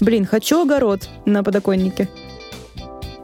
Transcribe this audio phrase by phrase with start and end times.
[0.00, 2.08] Блин, хочу огород на подоконнике.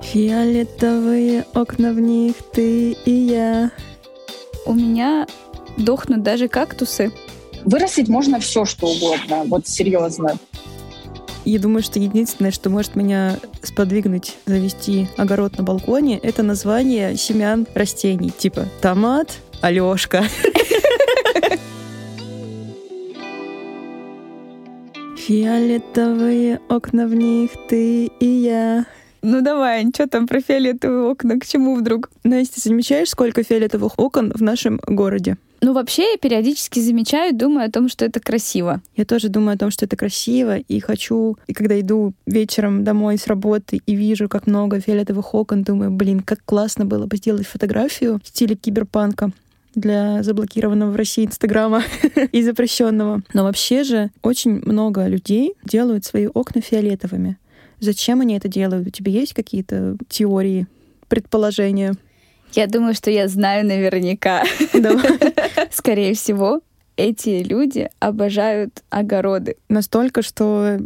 [0.03, 3.71] Фиолетовые окна в них ты и я.
[4.67, 5.27] У меня
[5.77, 7.13] дохнут даже кактусы.
[7.65, 9.45] Вырастить можно все, что угодно.
[9.47, 10.37] Вот серьезно.
[11.45, 17.67] Я думаю, что единственное, что может меня сподвигнуть завести огород на балконе, это название семян
[17.75, 18.31] растений.
[18.31, 20.25] Типа томат, Алешка.
[25.27, 28.85] Фиолетовые окна в них ты и я.
[29.23, 31.39] Ну давай, что там про фиолетовые окна?
[31.41, 32.11] К чему вдруг?
[32.25, 35.39] Настя, замечаешь, сколько фиолетовых окон в нашем городе?
[35.63, 38.83] Ну, вообще, я периодически замечаю, думаю о том, что это красиво.
[38.97, 43.17] Я тоже думаю о том, что это красиво, и хочу, и когда иду вечером домой
[43.17, 47.47] с работы и вижу, как много фиолетовых окон, думаю, блин, как классно было бы сделать
[47.47, 49.31] фотографию в стиле киберпанка
[49.75, 51.83] для заблокированного в России Инстаграма
[52.33, 53.23] и запрещенного.
[53.33, 57.39] Но вообще же очень много людей делают свои окна фиолетовыми.
[57.81, 58.87] Зачем они это делают?
[58.87, 60.67] У тебя есть какие-то теории,
[61.09, 61.95] предположения?
[62.53, 64.45] Я думаю, что я знаю наверняка.
[65.71, 66.61] Скорее всего,
[66.97, 69.57] эти люди обожают огороды.
[69.69, 70.79] Настолько, что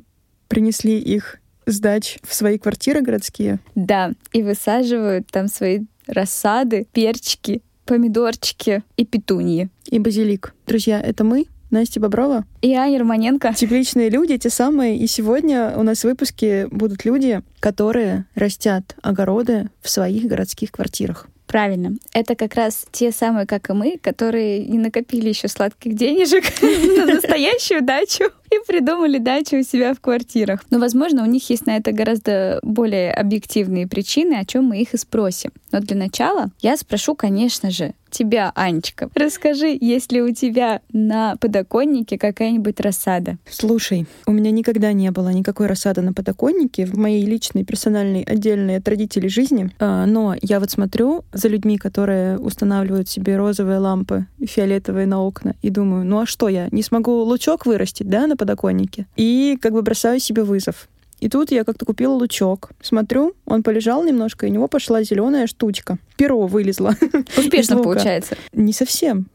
[0.48, 3.60] принесли их сдач в свои квартиры городские?
[3.74, 9.70] Да, и высаживают там свои рассады, перчики, помидорчики и петуньи.
[9.86, 10.54] И базилик.
[10.66, 12.44] Друзья, это мы, Настя Боброва.
[12.60, 13.54] И Аня Романенко.
[13.54, 14.98] Тепличные люди, те самые.
[14.98, 21.28] И сегодня у нас в выпуске будут люди, которые растят огороды в своих городских квартирах.
[21.46, 21.94] Правильно.
[22.12, 27.06] Это как раз те самые, как и мы, которые не накопили еще сладких денежек на
[27.06, 28.24] настоящую дачу
[28.68, 30.60] придумали дачу у себя в квартирах.
[30.70, 34.94] Но, возможно, у них есть на это гораздо более объективные причины, о чем мы их
[34.94, 35.50] и спросим.
[35.72, 39.08] Но для начала я спрошу, конечно же, тебя, Анечка.
[39.14, 43.38] Расскажи, есть ли у тебя на подоконнике какая-нибудь рассада?
[43.48, 48.76] Слушай, у меня никогда не было никакой рассады на подоконнике в моей личной, персональной, отдельной
[48.76, 49.70] от родителей жизни.
[49.78, 55.54] А, но я вот смотрю за людьми, которые устанавливают себе розовые лампы фиолетовые на окна,
[55.62, 59.06] и думаю, ну а что я, не смогу лучок вырастить, да, на подоконнике?
[59.16, 60.88] И как бы бросаю себе вызов.
[61.20, 62.70] И тут я как-то купила лучок.
[62.80, 65.98] Смотрю, он полежал немножко, и у него пошла зеленая штучка.
[66.16, 66.94] Перо вылезло.
[67.36, 68.36] Успешно получается.
[68.52, 69.26] Не совсем.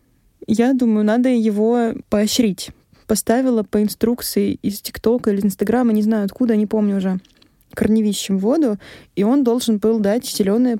[0.47, 2.71] Я думаю, надо его поощрить.
[3.07, 7.19] Поставила по инструкции из ТикТока или Инстаграма, не знаю откуда, не помню уже,
[7.73, 8.77] корневищем воду,
[9.15, 10.77] и он должен был дать зеленые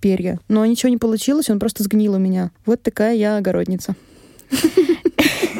[0.00, 0.38] перья.
[0.48, 2.50] Но ничего не получилось, он просто сгнил у меня.
[2.64, 3.96] Вот такая я огородница.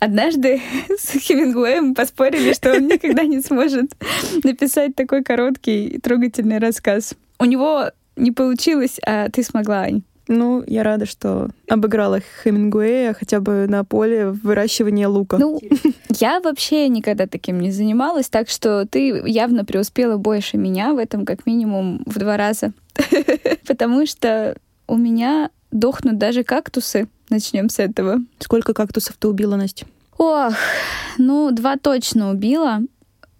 [0.00, 0.60] Однажды
[0.98, 3.92] с Хемингуэем поспорили, что он никогда не сможет
[4.44, 7.14] написать такой короткий и трогательный рассказ.
[7.38, 10.02] У него не получилось, а ты смогла, Ань.
[10.28, 15.38] Ну, я рада, что обыграла Хемингуэя хотя бы на поле выращивания лука.
[15.38, 15.58] Ну,
[16.10, 21.24] я вообще никогда таким не занималась, так что ты явно преуспела больше меня в этом
[21.24, 22.72] как минимум в два раза.
[23.66, 24.54] Потому что
[24.86, 27.08] у меня дохнут даже кактусы.
[27.30, 28.18] Начнем с этого.
[28.38, 29.86] Сколько кактусов ты убила, Настя?
[30.16, 30.54] Ох,
[31.18, 32.80] ну, два точно убила.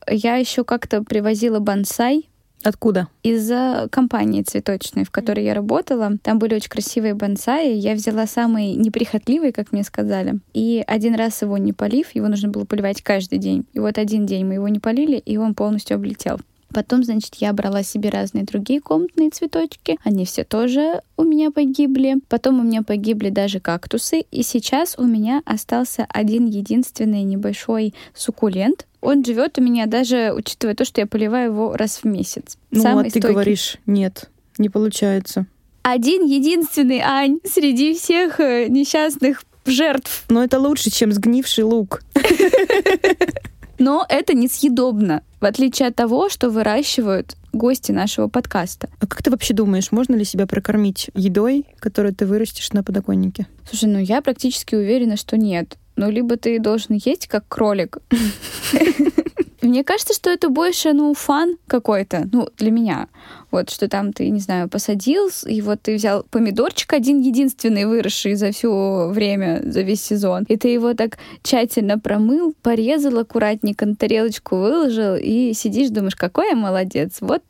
[0.08, 2.28] Я еще как-то привозила бонсай.
[2.64, 3.08] Откуда?
[3.22, 6.18] Из-за компании цветочной, в которой я работала.
[6.22, 7.72] Там были очень красивые бонсаи.
[7.72, 10.40] Я взяла самый неприхотливый, как мне сказали.
[10.54, 13.64] И один раз его не полив, его нужно было поливать каждый день.
[13.74, 16.40] И вот один день мы его не полили, и он полностью облетел.
[16.72, 19.98] Потом, значит, я брала себе разные другие комнатные цветочки.
[20.04, 22.16] Они все тоже у меня погибли.
[22.28, 24.20] Потом у меня погибли даже кактусы.
[24.30, 28.86] И сейчас у меня остался один единственный небольшой суккулент.
[29.00, 32.58] Он живет у меня даже, учитывая то, что я поливаю его раз в месяц.
[32.70, 33.30] Ну, Самый а ты стойкий.
[33.30, 35.46] говоришь, нет, не получается.
[35.82, 40.24] Один единственный, Ань, среди всех э, несчастных жертв.
[40.28, 42.02] Но это лучше, чем сгнивший лук.
[43.78, 48.88] Но это несъедобно, в отличие от того, что выращивают гости нашего подкаста.
[49.00, 53.46] А как ты вообще думаешь, можно ли себя прокормить едой, которую ты вырастешь на подоконнике?
[53.68, 55.76] Слушай, ну я практически уверена, что нет.
[55.96, 57.98] Ну, либо ты должен есть как кролик,
[59.60, 63.08] Мне кажется, что это больше, ну, фан какой-то, ну, для меня.
[63.50, 68.34] Вот, что там ты, не знаю, посадил, и вот ты взял помидорчик один единственный, выросший
[68.34, 73.96] за все время, за весь сезон, и ты его так тщательно промыл, порезал аккуратненько, на
[73.96, 77.16] тарелочку выложил, и сидишь, думаешь, какой я молодец.
[77.20, 77.42] Вот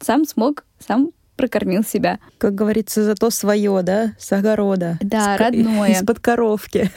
[0.00, 2.18] сам смог, сам прокормил себя.
[2.36, 4.98] Как говорится, зато свое, да, с огорода.
[5.00, 5.92] Да, с, родное.
[5.92, 6.90] Из-под коровки.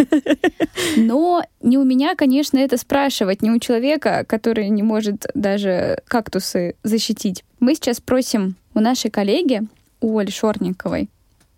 [0.97, 6.75] Но не у меня, конечно, это спрашивать, не у человека, который не может даже кактусы
[6.83, 7.45] защитить.
[7.61, 9.61] Мы сейчас просим у нашей коллеги,
[10.01, 11.09] у Оли Шорниковой,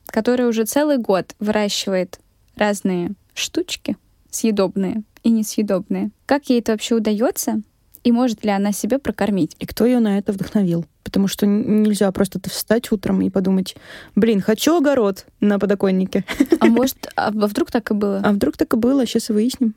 [0.07, 2.19] которая уже целый год выращивает
[2.55, 3.97] разные штучки
[4.29, 6.11] съедобные и несъедобные.
[6.25, 7.61] Как ей это вообще удается?
[8.03, 9.55] И может ли она себя прокормить?
[9.59, 10.85] И кто ее на это вдохновил?
[11.03, 13.75] Потому что нельзя просто встать утром и подумать,
[14.15, 16.25] блин, хочу огород на подоконнике.
[16.59, 18.21] А может, а вдруг так и было?
[18.23, 19.75] А вдруг так и было, сейчас и выясним.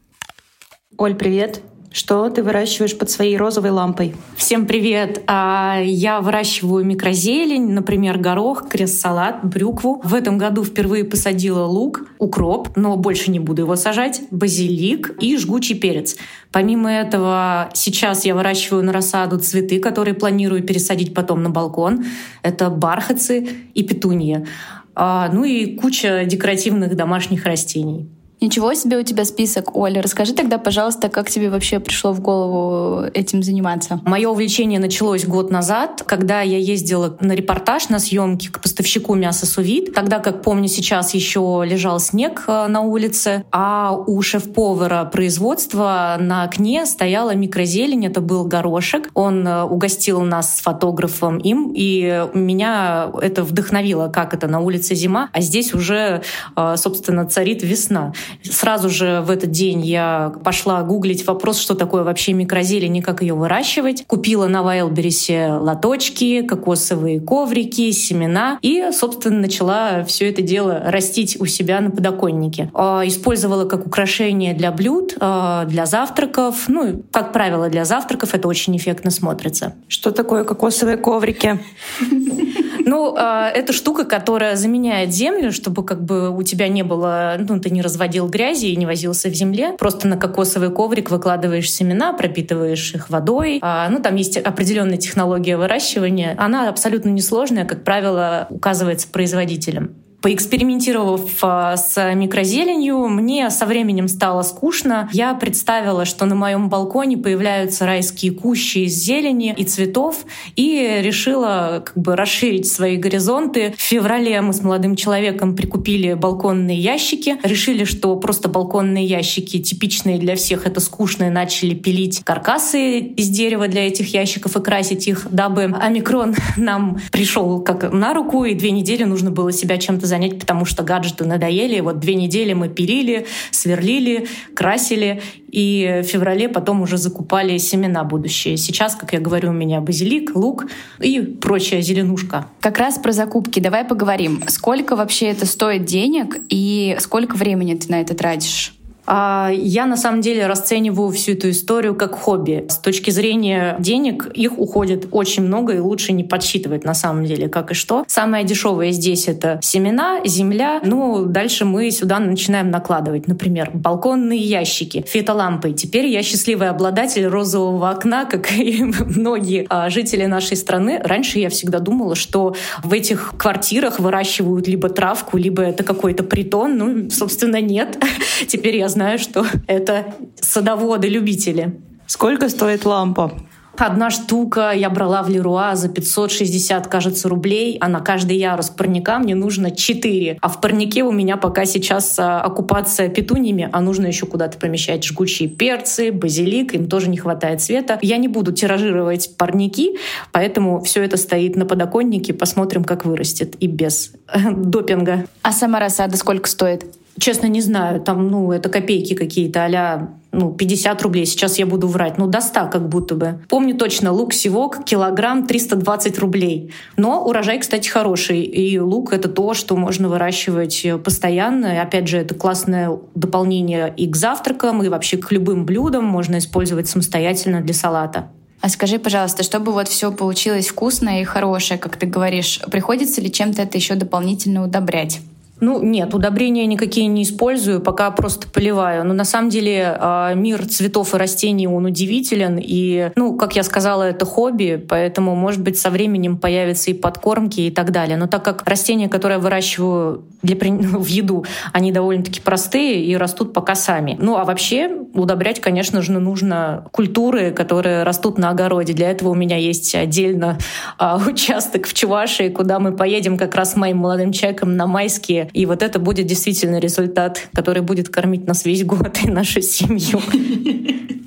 [0.96, 1.60] Оль, привет.
[1.92, 4.14] Что ты выращиваешь под своей розовой лампой?
[4.36, 5.22] Всем привет!
[5.26, 10.00] А, я выращиваю микрозелень, например, горох, крест-салат, брюкву.
[10.04, 15.36] В этом году впервые посадила лук, укроп, но больше не буду его сажать, базилик и
[15.36, 16.16] жгучий перец.
[16.52, 22.04] Помимо этого, сейчас я выращиваю на рассаду цветы, которые планирую пересадить потом на балкон.
[22.42, 24.46] Это бархатцы и петунья.
[24.94, 28.08] А, ну и куча декоративных домашних растений.
[28.38, 30.02] Ничего себе у тебя список, Оля.
[30.02, 34.00] Расскажи тогда, пожалуйста, как тебе вообще пришло в голову этим заниматься?
[34.04, 39.46] Мое увлечение началось год назад, когда я ездила на репортаж, на съемки к поставщику мяса
[39.46, 39.94] Сувид.
[39.94, 46.42] Тогда, как помню, сейчас еще лежал снег э, на улице, а у шеф-повара производства на
[46.42, 49.08] окне стояла микрозелень, это был горошек.
[49.14, 54.94] Он э, угостил нас с фотографом им, и меня это вдохновило, как это на улице
[54.94, 56.22] зима, а здесь уже,
[56.54, 58.12] э, собственно, царит весна.
[58.42, 63.22] Сразу же в этот день я пошла гуглить вопрос, что такое вообще микрозелень и как
[63.22, 64.04] ее выращивать.
[64.06, 71.46] Купила на Вайлберисе лоточки, кокосовые коврики, семена и, собственно, начала все это дело растить у
[71.46, 72.70] себя на подоконнике.
[72.74, 76.64] А, использовала как украшение для блюд, а, для завтраков.
[76.68, 79.74] Ну, как правило, для завтраков это очень эффектно смотрится.
[79.88, 81.60] Что такое кокосовые коврики?
[82.86, 87.58] Ну, э, это штука, которая заменяет землю, чтобы как бы у тебя не было, ну,
[87.58, 89.72] ты не разводил грязи и не возился в земле.
[89.76, 93.58] Просто на кокосовый коврик выкладываешь семена, пропитываешь их водой.
[93.60, 96.36] А, ну, там есть определенная технология выращивания.
[96.38, 99.96] Она абсолютно несложная, как правило, указывается производителем.
[100.20, 105.08] Поэкспериментировав а, с микрозеленью, мне со временем стало скучно.
[105.12, 110.24] Я представила, что на моем балконе появляются райские кущи из зелени и цветов,
[110.56, 113.74] и решила как бы расширить свои горизонты.
[113.76, 117.36] В феврале мы с молодым человеком прикупили балконные ящики.
[117.42, 123.28] Решили, что просто балконные ящики типичные для всех, это скучно, и начали пилить каркасы из
[123.28, 128.54] дерева для этих ящиков и красить их, дабы омикрон нам пришел как на руку, и
[128.54, 131.80] две недели нужно было себя чем-то занять, потому что гаджеты надоели.
[131.80, 138.56] Вот две недели мы пилили, сверлили, красили, и в феврале потом уже закупали семена будущие.
[138.56, 140.66] Сейчас, как я говорю, у меня базилик, лук
[141.00, 142.46] и прочая зеленушка.
[142.60, 144.42] Как раз про закупки давай поговорим.
[144.48, 148.75] Сколько вообще это стоит денег и сколько времени ты на это тратишь?
[149.06, 152.66] А, я на самом деле расцениваю всю эту историю как хобби.
[152.68, 157.48] С точки зрения денег их уходит очень много и лучше не подсчитывать на самом деле
[157.48, 158.04] как и что.
[158.08, 160.80] Самое дешевое здесь это семена, земля.
[160.84, 165.72] Ну, дальше мы сюда начинаем накладывать, например, балконные ящики, фитолампы.
[165.72, 171.00] Теперь я счастливый обладатель розового окна, как и многие а, жители нашей страны.
[171.02, 176.76] Раньше я всегда думала, что в этих квартирах выращивают либо травку, либо это какой-то притон.
[176.76, 177.98] Ну, собственно, нет.
[178.48, 181.78] Теперь я знаю, что это садоводы-любители.
[182.06, 183.32] Сколько стоит лампа?
[183.78, 189.18] Одна штука я брала в Леруа за 560, кажется, рублей, а на каждый ярус парника
[189.18, 190.38] мне нужно 4.
[190.40, 195.04] А в парнике у меня пока сейчас а, оккупация петуньями, а нужно еще куда-то помещать
[195.04, 197.98] жгучие перцы, базилик, им тоже не хватает света.
[198.00, 199.98] Я не буду тиражировать парники,
[200.32, 204.12] поэтому все это стоит на подоконнике, посмотрим, как вырастет и без
[204.56, 205.26] допинга.
[205.42, 206.86] А сама рассада сколько стоит?
[207.18, 208.00] Честно, не знаю.
[208.00, 211.24] Там, ну, это копейки какие-то, а ну, 50 рублей.
[211.24, 212.18] Сейчас я буду врать.
[212.18, 213.38] Ну, до 100 как будто бы.
[213.48, 216.72] Помню точно, лук-севок, килограмм 320 рублей.
[216.96, 218.42] Но урожай, кстати, хороший.
[218.42, 221.74] И лук— это то, что можно выращивать постоянно.
[221.74, 226.04] И, опять же, это классное дополнение и к завтракам, и вообще к любым блюдам.
[226.04, 228.28] Можно использовать самостоятельно для салата.
[228.60, 233.30] А скажи, пожалуйста, чтобы вот все получилось вкусное и хорошее, как ты говоришь, приходится ли
[233.30, 235.20] чем-то это еще дополнительно удобрять?
[235.60, 239.04] Ну, нет, удобрения никакие не использую, пока просто поливаю.
[239.04, 242.58] Но на самом деле а, мир цветов и растений, он удивителен.
[242.60, 247.60] И, ну, как я сказала, это хобби, поэтому, может быть, со временем появятся и подкормки
[247.60, 248.16] и так далее.
[248.18, 250.56] Но так как растения, которые я выращиваю для,
[250.98, 254.16] в еду, они довольно-таки простые и растут пока сами.
[254.20, 258.92] Ну, а вообще удобрять, конечно же, нужно культуры, которые растут на огороде.
[258.92, 260.58] Для этого у меня есть отдельно
[260.98, 265.45] а, участок в Чувашии, куда мы поедем как раз с моим молодым человеком на майские
[265.52, 270.20] и вот это будет действительно результат, который будет кормить нас весь год и нашу семью.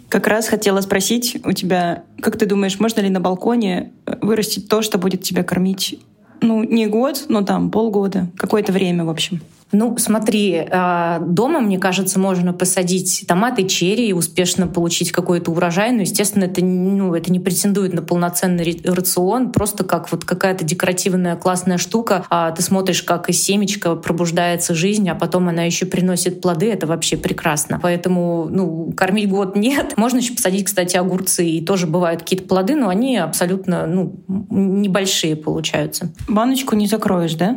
[0.10, 4.68] Как раз хотела спросить у тебя, как ты думаешь, можно ли на балконе э, вырастить
[4.68, 6.00] то, что будет тебя кормить,
[6.42, 9.40] ну, не год, но там полгода, какое-то время, в общем?
[9.72, 15.92] Ну, смотри, а, дома, мне кажется, можно посадить томаты, черри и успешно получить какой-то урожай.
[15.92, 21.36] Но, естественно, это, ну, это не претендует на полноценный рацион, просто как вот какая-то декоративная
[21.36, 22.26] классная штука.
[22.30, 26.72] А ты смотришь, как из семечка пробуждается жизнь, а потом она еще приносит плоды.
[26.72, 27.80] Это вообще прекрасно.
[27.82, 29.98] Поэтому, ну, кормить год нет.
[29.98, 34.16] Можно еще посадить, кстати, огурцы, и тоже бывают какие-то плоды, но они абсолютно, ну,
[34.50, 36.12] небольшие получаются.
[36.28, 37.56] Баночку не закроешь, да?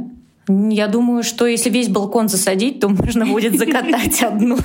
[0.48, 4.58] Я думаю, что если весь балкон засадить, то можно будет закатать одну.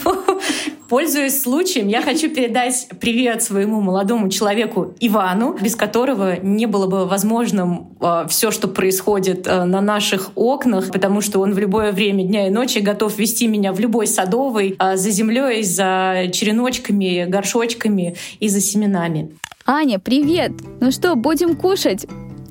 [0.89, 7.05] Пользуясь случаем, я хочу передать привет своему молодому человеку Ивану, без которого не было бы
[7.05, 12.23] возможным э, все, что происходит э, на наших окнах, потому что он в любое время
[12.23, 18.15] дня и ночи готов вести меня в любой садовый э, за землей, за череночками, горшочками
[18.39, 19.35] и за семенами.
[19.65, 20.53] Аня, привет!
[20.79, 22.07] Ну что, будем кушать?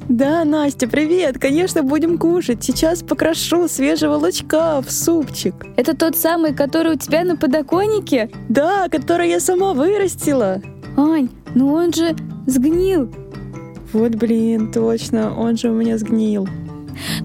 [0.09, 1.37] Да, Настя, привет!
[1.41, 2.63] Конечно, будем кушать.
[2.63, 5.55] Сейчас покрошу свежего лучка в супчик.
[5.77, 8.31] Это тот самый, который у тебя на подоконнике?
[8.49, 10.63] Да, который я сама вырастила.
[10.97, 12.15] Ань, ну он же
[12.47, 13.11] сгнил.
[13.93, 16.47] Вот блин, точно, он же у меня сгнил.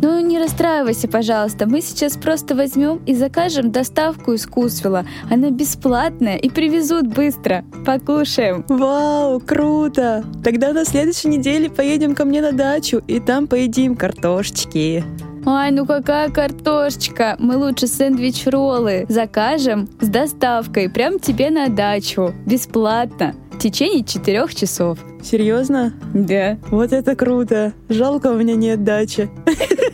[0.02, 1.68] Ну не расстраивайся, пожалуйста.
[1.68, 5.06] Мы сейчас просто возьмем и закажем доставку из Кусвела.
[5.30, 7.64] Она бесплатная и привезут быстро.
[7.86, 8.66] Покушаем.
[8.68, 10.24] Вау, круто!
[10.44, 15.04] Тогда на следующей неделе поедем ко мне на дачу и там поедим картошечки.
[15.44, 17.36] Ай, ну какая картошечка?
[17.40, 22.34] Мы лучше сэндвич-роллы закажем с доставкой прям тебе на дачу.
[22.46, 23.34] Бесплатно.
[23.52, 25.00] В течение четырех часов.
[25.24, 25.94] Серьезно?
[26.14, 26.58] Да.
[26.70, 27.74] Вот это круто.
[27.90, 29.30] Жалко, у меня нет дачи.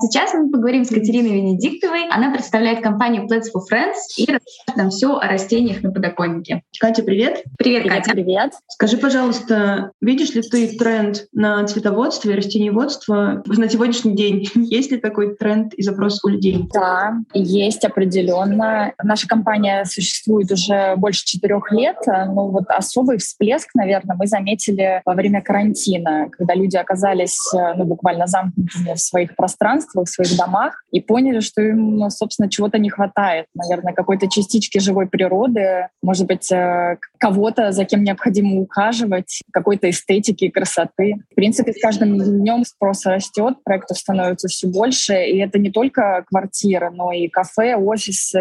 [0.00, 2.08] Сейчас мы поговорим с Катериной Венедиктовой.
[2.08, 6.62] Она представляет компанию Plants for Friends и расскажет нам все о растениях на подоконнике.
[6.78, 7.42] Катя, привет.
[7.58, 8.10] Привет, привет Катя.
[8.12, 8.52] Привет.
[8.68, 14.48] Скажи, пожалуйста, видишь ли ты тренд на цветоводство и растениеводство на сегодняшний день?
[14.54, 16.68] Есть ли такой тренд и запрос у людей?
[16.72, 18.92] Да, есть определенно.
[19.02, 25.14] Наша компания существует уже больше четырех лет, но вот особый всплеск, наверное, мы заметили во
[25.14, 30.84] время карантина, когда люди оказались ну, буквально замкнутыми в своих пространствах, пространствах, в своих домах
[30.90, 33.46] и поняли, что им, ну, собственно, чего-то не хватает.
[33.54, 40.48] Наверное, какой-то частички живой природы, может быть, э, кого-то, за кем необходимо ухаживать, какой-то эстетики
[40.48, 41.16] красоты.
[41.30, 46.24] В принципе, с каждым днем спрос растет, проектов становится все больше, и это не только
[46.26, 48.38] квартиры, но и кафе, офисы,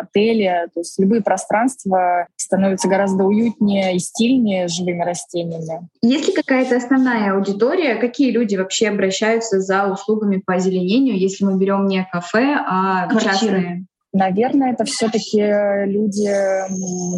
[0.00, 5.88] отели, то есть любые пространства становятся гораздо уютнее и стильнее живыми растениями.
[6.02, 7.96] Есть ли какая-то основная аудитория?
[7.96, 10.87] Какие люди вообще обращаются за услугами по озеленению?
[10.88, 13.32] Озеленению, если мы берем не кафе, а Квартиры.
[13.32, 13.84] частные?
[14.10, 16.26] Наверное, это все-таки люди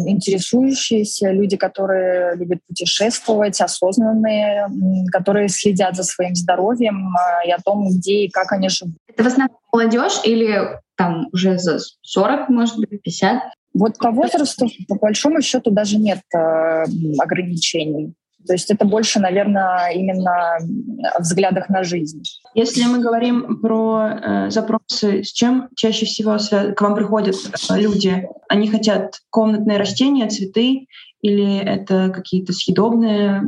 [0.09, 4.67] интересующиеся, люди, которые любят путешествовать, осознанные,
[5.09, 8.95] которые следят за своим здоровьем а, и о том, где и как они живут.
[9.07, 13.41] Это в основном молодежь или там уже за 40, может быть, 50?
[13.73, 16.83] Вот по возрасту, по большому счету, даже нет э,
[17.19, 18.13] ограничений.
[18.45, 20.57] То есть это больше, наверное, именно
[21.13, 22.23] о взглядах на жизнь.
[22.53, 26.37] Если мы говорим про э, запросы, с чем чаще всего
[26.75, 28.27] к вам приходят э, люди?
[28.49, 30.87] Они хотят комнатные растения, цветы,
[31.21, 33.43] или это какие-то съедобные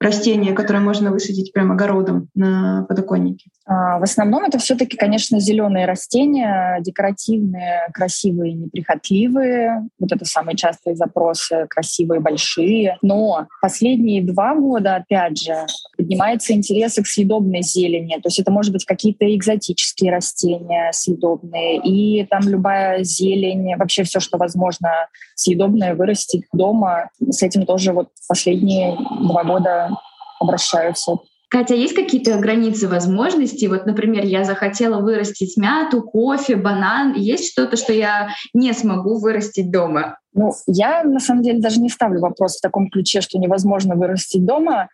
[0.00, 3.50] растения, которые можно высадить прямо огородом на подоконнике?
[3.68, 9.88] А, в основном это все-таки, конечно, зеленые растения, декоративные, красивые, неприхотливые.
[9.98, 12.96] Вот это самые частые запросы, красивые, большие.
[13.02, 18.14] Но последние два года, опять же, поднимается интерес к съедобной зелени.
[18.14, 21.80] То есть это может быть какие-то экзотические растения съедобные.
[21.82, 27.10] И там любая зелень, вообще все, что возможно съедобное вырастить дома.
[27.18, 29.90] С этим тоже вот последние два года
[30.38, 31.16] обращаются.
[31.48, 33.68] Катя, есть какие-то границы возможностей?
[33.68, 37.14] Вот, например, я захотела вырастить мяту, кофе, банан.
[37.14, 40.18] Есть что-то, что я не смогу вырастить дома?
[40.32, 44.44] Ну, я на самом деле даже не ставлю вопрос в таком ключе, что невозможно вырастить
[44.44, 44.88] дома.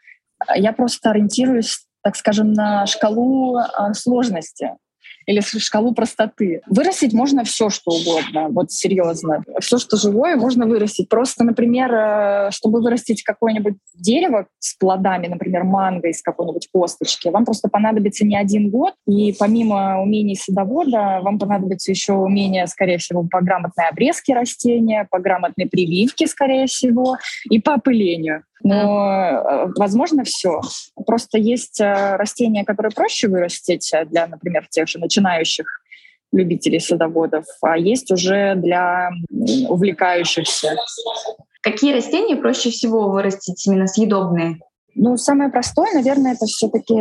[0.54, 4.72] Я просто ориентируюсь, так скажем, на шкалу а, сложности
[5.26, 6.62] или шкалу простоты.
[6.66, 9.44] Вырастить можно все, что угодно, вот серьезно.
[9.60, 11.08] Все, что живое, можно вырастить.
[11.08, 17.44] Просто, например, э, чтобы вырастить какое-нибудь дерево с плодами, например, манго из какой-нибудь косточки, вам
[17.44, 23.24] просто понадобится не один год, и помимо умений садовода, вам понадобится еще умение, скорее всего,
[23.24, 27.16] по грамотной обрезке растения, по грамотной прививке, скорее всего,
[27.50, 28.44] и по опылению.
[28.64, 30.60] Но, э, возможно, все.
[31.06, 35.66] Просто есть э, растения, которые проще вырастить для, например, тех же начинающих
[36.32, 39.10] любителей садоводов, а есть уже для
[39.68, 40.76] увлекающихся.
[41.60, 44.58] Какие растения проще всего вырастить именно съедобные?
[44.94, 46.94] Ну, самое простое, наверное, это все-таки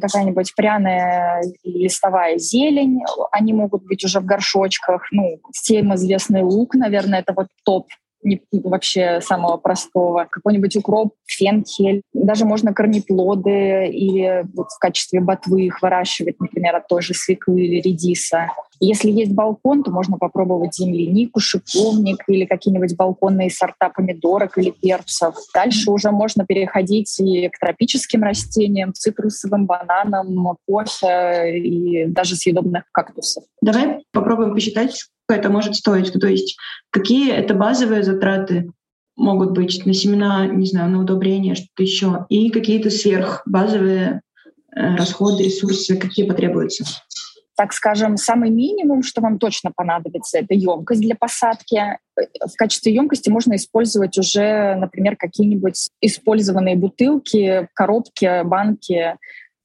[0.00, 3.00] какая-нибудь пряная листовая зелень.
[3.32, 5.02] Они могут быть уже в горшочках.
[5.10, 7.86] Ну, всем известный лук, наверное, это вот топ
[8.22, 10.26] не, вообще самого простого.
[10.30, 12.02] Какой-нибудь укроп, фенхель.
[12.12, 17.62] Даже можно корнеплоды или вот в качестве ботвы их выращивать, например, от той же свеклы
[17.62, 18.48] или редиса.
[18.82, 25.34] Если есть балкон, то можно попробовать землянику, шиповник или какие-нибудь балконные сорта помидорок или перцев.
[25.52, 33.44] Дальше уже можно переходить и к тропическим растениям, цитрусовым, бананам, кофе и даже съедобных кактусов.
[33.60, 36.12] Давай попробуем посчитать, это может стоить.
[36.12, 36.56] То есть
[36.90, 38.70] какие это базовые затраты
[39.16, 44.22] могут быть на семена, не знаю, на удобрения, что-то еще, и какие-то сверхбазовые
[44.74, 46.84] э, расходы, ресурсы, какие потребуются
[47.60, 51.98] так скажем, самый минимум, что вам точно понадобится, это емкость для посадки.
[52.16, 59.18] В качестве емкости можно использовать уже, например, какие-нибудь использованные бутылки, коробки, банки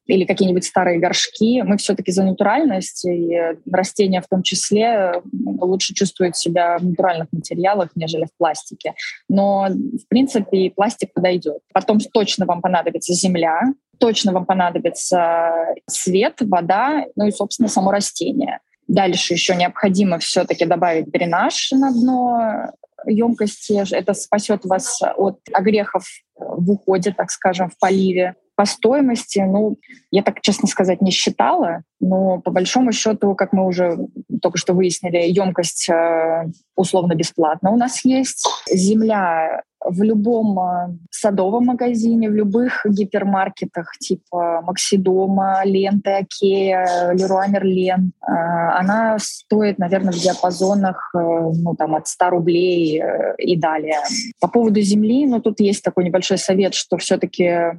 [0.05, 1.61] или какие-нибудь старые горшки.
[1.61, 3.37] Мы все-таки за натуральность, и
[3.71, 8.93] растения в том числе лучше чувствуют себя в натуральных материалах, нежели в пластике.
[9.29, 11.59] Но, в принципе, и пластик подойдет.
[11.73, 13.61] Потом точно вам понадобится земля,
[13.99, 15.51] точно вам понадобится
[15.87, 18.59] свет, вода, ну и, собственно, само растение.
[18.87, 22.71] Дальше еще необходимо все-таки добавить дренаж на дно
[23.07, 23.83] емкости.
[23.93, 28.35] Это спасет вас от огрехов в уходе, так скажем, в поливе.
[28.55, 29.77] По стоимости, ну,
[30.11, 33.97] я так, честно сказать, не считала, но по большому счету, как мы уже
[34.41, 36.45] только что выяснили, емкость э,
[36.75, 38.47] условно бесплатно у нас есть.
[38.71, 48.11] Земля в любом э, садовом магазине, в любых гипермаркетах типа Максидома, Ленты, Окея, Леруа Мерлен.
[48.21, 48.31] Э,
[48.79, 53.01] она стоит, наверное, в диапазонах э, ну, там, от 100 рублей
[53.37, 53.99] и далее.
[54.39, 57.77] По поводу земли, ну, тут есть такой небольшой совет, что все-таки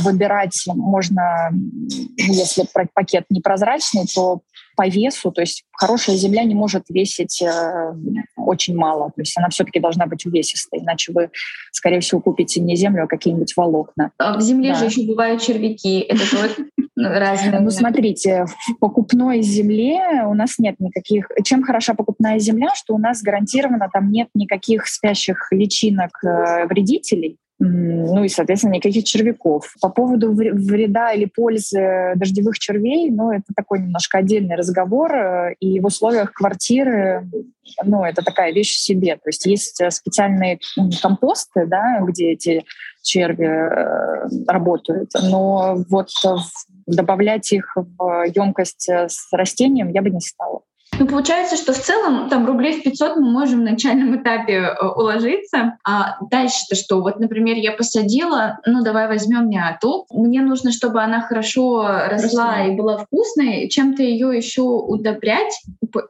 [0.00, 1.50] выбирать можно,
[2.16, 4.42] если пакет непрозрачный, то
[4.76, 7.94] по весу, то есть хорошая земля не может весить э,
[8.36, 11.30] очень мало, то есть она все-таки должна быть увесистой, иначе вы,
[11.72, 14.12] скорее всего, купите не землю, а какие-нибудь волокна.
[14.18, 14.78] А в земле да.
[14.78, 16.54] же еще бывают червяки, это тоже
[16.96, 17.60] разные.
[17.60, 21.28] Ну, смотрите, в покупной земле у нас нет никаких...
[21.44, 27.38] Чем хороша покупная земля, что у нас гарантированно там нет никаких спящих личинок э, вредителей,
[27.58, 29.74] ну и, соответственно, никаких червяков.
[29.80, 35.80] По поводу вреда или пользы дождевых червей, ну, это такой немножко отдельный разговор, э, и
[35.80, 37.28] в условиях квартиры,
[37.82, 39.16] ну, это такая вещь в себе.
[39.16, 40.58] То есть есть э, специальные
[41.00, 42.64] компосты, да, где эти
[43.02, 46.10] черви э, работают, но вот
[46.86, 50.60] добавлять их в емкость с растением я бы не стала.
[50.98, 54.86] Ну, получается, что в целом там рублей в 500 мы можем на начальном этапе э,
[54.86, 55.78] уложиться.
[55.84, 57.00] А дальше-то что?
[57.00, 60.06] Вот, например, я посадила, ну, давай возьмем мяту.
[60.10, 62.66] Мне нужно, чтобы она хорошо росла Росла.
[62.66, 63.68] и была вкусной.
[63.68, 65.60] Чем-то ее еще удобрять,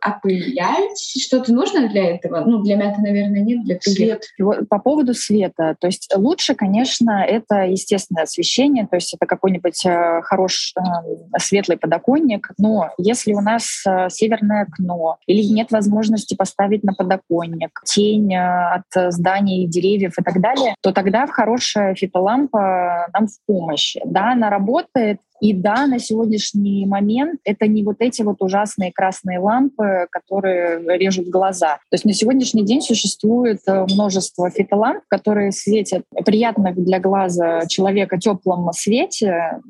[0.01, 0.99] опылять.
[0.99, 2.45] Что-то нужно для этого?
[2.47, 4.25] Ну, для мяты, наверное, нет, для Свет.
[4.69, 5.77] По поводу света.
[5.81, 11.77] То есть лучше, конечно, это естественное освещение, то есть это какой-нибудь э, хороший э, светлый
[11.77, 12.51] подоконник.
[12.59, 19.13] Но если у нас северная окно, или нет возможности поставить на подоконник, тень э, от
[19.13, 23.97] зданий, деревьев и так далее, то тогда хорошая фитолампа нам в помощь.
[24.05, 29.39] Да, она работает, и да, на сегодняшний момент это не вот эти вот ужасные красные
[29.39, 31.77] лампы, которые режут глаза.
[31.91, 38.19] То есть на сегодняшний день существует э, множество фитоламп, которые светят приятно для глаза человека
[38.19, 39.61] теплом свете,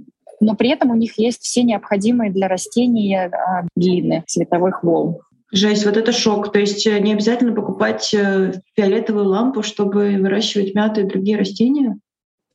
[0.40, 5.18] но при этом у них есть все необходимые для растения а, длины световых волн.
[5.52, 6.52] Жесть, вот это шок.
[6.52, 11.98] То есть э, не обязательно покупать э, фиолетовую лампу, чтобы выращивать мяту и другие растения?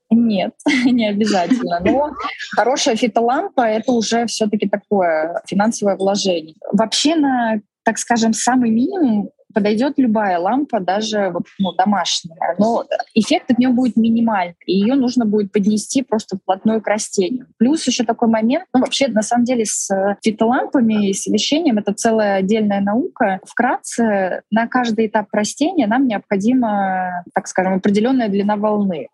[0.10, 0.54] Нет,
[0.86, 1.80] не обязательно.
[1.80, 2.12] Но
[2.54, 6.56] хорошая фитолампа— это уже все таки такое финансовое вложение.
[6.74, 13.52] Вообще на, так скажем, самый минимум подойдет любая лампа, даже вот, ну, домашняя, но эффект
[13.52, 17.48] от нее будет минимальный, и ее нужно будет поднести просто вплотную к растению.
[17.58, 19.90] Плюс еще такой момент, ну вообще на самом деле с
[20.24, 23.40] фитолампами и с освещением это целая отдельная наука.
[23.46, 29.08] Вкратце, на каждый этап растения нам необходима, так скажем, определенная длина волны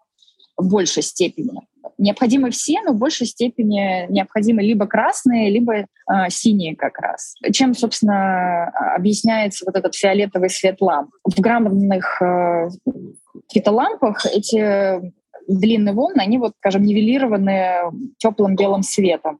[0.57, 1.61] в большей степени
[1.97, 5.85] необходимы все, но в большей степени необходимы либо красные, либо э,
[6.29, 7.35] синие как раз.
[7.51, 11.11] Чем, собственно, объясняется вот этот фиолетовый свет ламп.
[11.23, 12.69] В грамотных э,
[13.51, 15.13] фитолампах эти
[15.47, 19.39] длинные волны, они вот, скажем, нивелированы теплым белым светом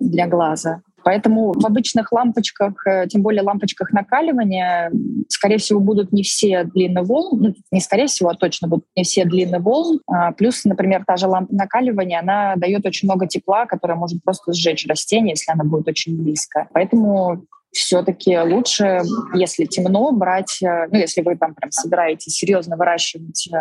[0.00, 0.82] для глаза.
[1.04, 4.90] Поэтому в обычных лампочках, э, тем более лампочках накаливания,
[5.28, 9.04] скорее всего, будут не все длины волн, ну, не скорее всего, а точно будут не
[9.04, 10.00] все длины волн.
[10.06, 14.52] А, плюс, например, та же лампа накаливания, она дает очень много тепла, которое может просто
[14.52, 16.68] сжечь растение, если она будет очень близко.
[16.72, 19.02] Поэтому все-таки лучше,
[19.34, 23.58] если темно, брать, э, ну, если вы там прям собираетесь серьезно выращивать э,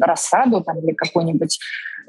[0.00, 1.58] рассаду там, или какой-нибудь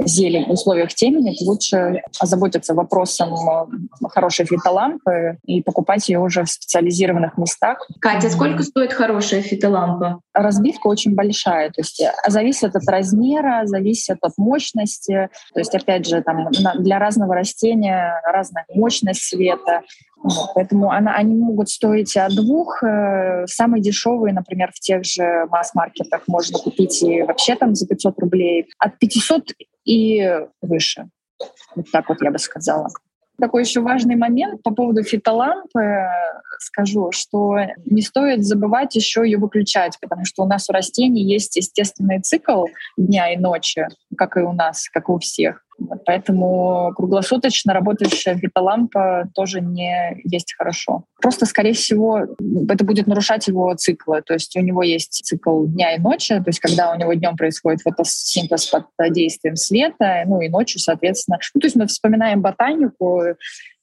[0.06, 6.50] зелень в условиях темени, лучше озаботиться вопросом э, хорошей фитолампы и покупать ее уже в
[6.50, 7.88] специализированных местах.
[8.00, 10.22] Катя, сколько стоит хорошая фитолампа?
[10.34, 15.30] Разбивка очень большая, то есть зависит от размера, зависит от мощности.
[15.54, 19.82] То есть, опять же, там, для разного растения разная мощность света.
[20.24, 22.84] Вот, поэтому она, они могут стоить от двух.
[22.84, 28.20] Э, самые дешевые, например, в тех же масс-маркетах можно купить и вообще там за 500
[28.20, 28.68] рублей.
[28.78, 29.54] От 500
[29.86, 31.10] и выше.
[31.76, 32.90] Вот так вот я бы сказала.
[33.40, 36.06] Такой еще важный момент по поводу фитолампы
[36.60, 41.56] скажу, что не стоит забывать еще ее выключать, потому что у нас у растений есть
[41.56, 42.66] естественный цикл
[42.98, 45.66] дня и ночи, как и у нас, как и у всех.
[45.90, 51.06] Вот поэтому круглосуточно работающая фитолампа тоже не есть хорошо.
[51.22, 52.28] Просто, скорее всего,
[52.70, 54.22] это будет нарушать его циклы.
[54.22, 57.36] То есть у него есть цикл дня и ночи, то есть когда у него днем
[57.36, 61.40] происходит фотосинтез под действием света, ну и ночью, соответственно.
[61.54, 63.24] Ну, то есть мы вспоминаем ботанику,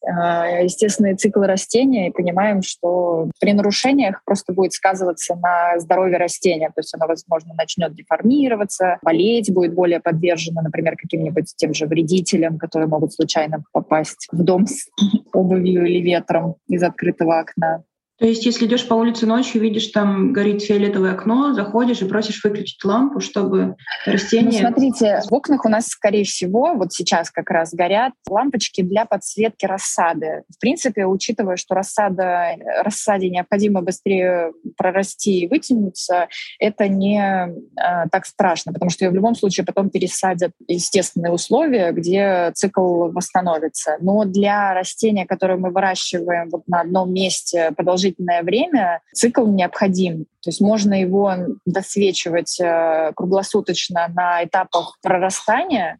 [0.03, 6.69] естественные циклы растения и понимаем, что при нарушениях просто будет сказываться на здоровье растения.
[6.69, 12.59] То есть оно, возможно, начнет деформироваться, болеть, будет более подвержено, например, каким-нибудь тем же вредителям,
[12.59, 14.89] которые могут случайно попасть в дом с
[15.33, 17.83] обувью или ветром из открытого окна.
[18.19, 22.43] То есть, если идешь по улице ночью, видишь, там горит фиолетовое окно, заходишь и просишь
[22.43, 23.77] выключить лампу, чтобы
[24.07, 24.61] растение...
[24.61, 29.05] Ну, смотрите, в окнах у нас, скорее всего, вот сейчас как раз горят лампочки для
[29.05, 30.43] подсветки рассады.
[30.49, 36.27] В принципе, учитывая, что рассада, рассаде необходимо быстрее прорасти и вытянуться,
[36.59, 41.93] это не э, так страшно, потому что ее в любом случае потом пересадят естественные условия,
[41.93, 43.97] где цикл восстановится.
[44.01, 50.25] Но для растения, которое мы выращиваем вот на одном месте продолжительно продолжительное время цикл необходим.
[50.43, 51.33] То есть можно его
[51.67, 55.99] досвечивать э, круглосуточно на этапах прорастания,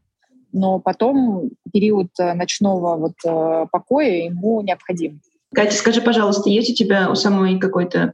[0.53, 5.21] но потом период э, ночного вот э, покоя ему необходим.
[5.55, 8.13] Катя, скажи, пожалуйста, есть у тебя у самой какой-то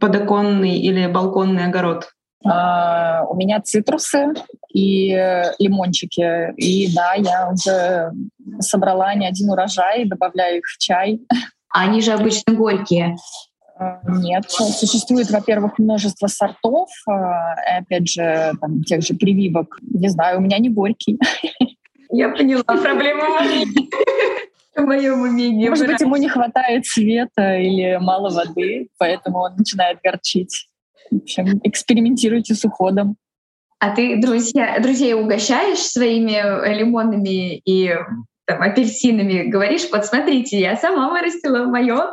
[0.00, 2.10] подоконный или балконный огород?
[2.46, 4.34] Uh, у меня цитрусы
[4.68, 5.08] и
[5.58, 6.52] лимончики.
[6.58, 8.12] И да, я уже
[8.60, 11.20] собрала не один урожай, добавляю их в чай.
[11.74, 13.16] А они же обычно горькие.
[13.80, 17.12] Э, нет, существует, во-первых, множество сортов, э,
[17.78, 19.76] опять же, там, тех же прививок.
[19.82, 21.18] Не знаю, у меня не горький.
[22.10, 23.22] Я поняла проблему
[24.76, 25.68] в моем умении.
[25.68, 30.68] Может быть, ему не хватает света или мало воды, поэтому он начинает горчить.
[31.10, 33.16] В общем, экспериментируйте с уходом.
[33.80, 37.96] А ты друзья, друзей угощаешь своими лимонами и
[38.46, 42.12] там, апельсинами, говоришь, подсмотрите, я сама вырастила мое.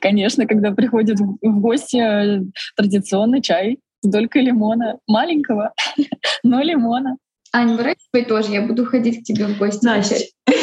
[0.00, 2.42] Конечно, когда приходят в гости э,
[2.76, 5.72] традиционный чай с долькой лимона, маленького,
[6.42, 7.16] но лимона.
[7.52, 9.84] Ань, выращивай тоже, я буду ходить к тебе в гости.
[9.84, 10.16] Настя,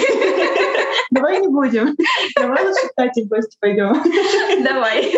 [1.12, 1.96] давай не будем.
[2.36, 3.94] Давай лучше Кате в гости пойдем.
[4.64, 5.14] Давай.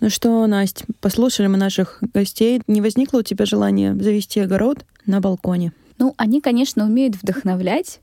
[0.00, 2.62] Ну что, Настя, послушали мы наших гостей.
[2.66, 5.72] Не возникло у тебя желания завести огород на балконе?
[5.98, 8.00] Ну, они, конечно, умеют вдохновлять,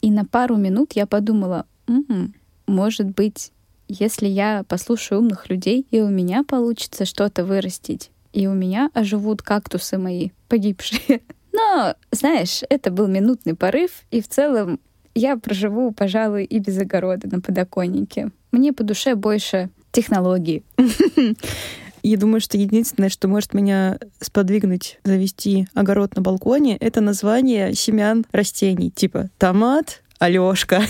[0.00, 2.34] и на пару минут я подумала, м-м,
[2.66, 3.52] может быть,
[3.88, 9.42] если я послушаю умных людей, и у меня получится что-то вырастить, и у меня оживут
[9.42, 11.20] кактусы мои, погибшие.
[11.52, 14.78] Но, знаешь, это был минутный порыв, и в целом
[15.14, 18.30] я проживу, пожалуй, и без огорода на подоконнике.
[18.52, 20.62] Мне по душе больше технологии.
[22.02, 28.24] Я думаю, что единственное, что может меня сподвигнуть завести огород на балконе, это название семян
[28.32, 30.82] растений, типа томат, Алёшка.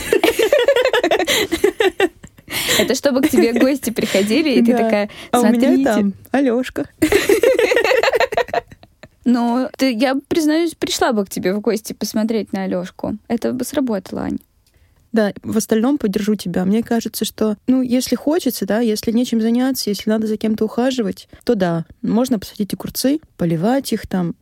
[2.78, 6.88] Это чтобы к тебе гости приходили, и ты такая, А у меня там Алёшка.
[9.24, 13.16] Ну, ты, я признаюсь, пришла бы к тебе в гости посмотреть на Алёшку.
[13.28, 14.38] Это бы сработало, Ань.
[15.12, 16.64] Да, в остальном поддержу тебя.
[16.64, 21.28] Мне кажется, что, ну, если хочется, да, если нечем заняться, если надо за кем-то ухаживать,
[21.44, 24.34] то да, можно посадить огурцы, поливать их там,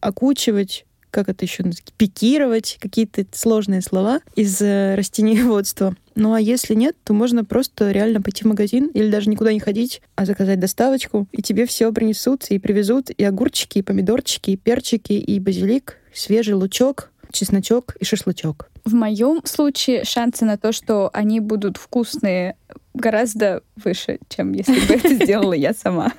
[0.00, 1.64] окучивать, как это еще
[1.96, 5.94] пикировать, какие-то сложные слова из э, растениеводства.
[6.14, 9.60] Ну а если нет, то можно просто реально пойти в магазин или даже никуда не
[9.60, 14.56] ходить, а заказать доставочку, и тебе все принесут и привезут, и огурчики, и помидорчики, и
[14.56, 18.68] перчики, и базилик, свежий лучок, чесночок и шашлычок.
[18.84, 22.56] В моем случае шансы на то, что они будут вкусные,
[22.94, 26.12] гораздо выше, чем если бы это сделала я сама.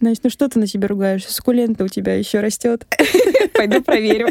[0.00, 1.26] Настя, ну что ты на себя ругаешь?
[1.26, 2.86] Сукулента у тебя еще растет.
[3.54, 4.28] Пойду проверю.